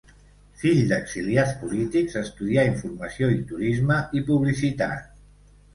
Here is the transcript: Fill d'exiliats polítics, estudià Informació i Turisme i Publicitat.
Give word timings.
Fill 0.61 0.79
d'exiliats 0.91 1.51
polítics, 1.61 2.17
estudià 2.23 2.65
Informació 2.73 3.33
i 3.39 3.41
Turisme 3.53 4.01
i 4.21 4.25
Publicitat. 4.33 5.11